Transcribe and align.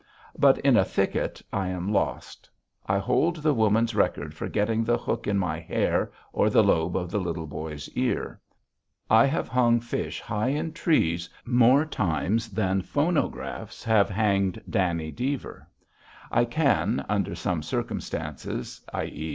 But 0.35 0.57
in 0.61 0.77
a 0.77 0.83
thicket 0.83 1.43
I 1.53 1.67
am 1.67 1.91
lost. 1.93 2.49
I 2.87 2.97
hold 2.97 3.35
the 3.35 3.53
woman's 3.53 3.93
record 3.93 4.33
for 4.33 4.49
getting 4.49 4.83
the 4.83 4.97
hook 4.97 5.27
in 5.27 5.37
my 5.37 5.59
hair 5.59 6.11
or 6.33 6.49
the 6.49 6.63
lobe 6.63 6.97
of 6.97 7.11
the 7.11 7.19
Little 7.19 7.45
Boy's 7.45 7.87
ear. 7.89 8.41
I 9.11 9.27
have 9.27 9.47
hung 9.47 9.79
fish 9.79 10.19
high 10.19 10.47
in 10.47 10.73
trees 10.73 11.29
more 11.45 11.85
times 11.85 12.49
than 12.49 12.81
phonographs 12.81 13.83
have 13.83 14.09
hanged 14.09 14.59
Danny 14.67 15.11
Deever. 15.11 15.67
I 16.31 16.45
can, 16.45 17.05
under 17.07 17.35
such 17.35 17.63
circumstances 17.65 18.83
(i.e. 18.91 19.29